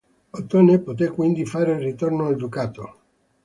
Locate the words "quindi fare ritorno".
1.09-2.25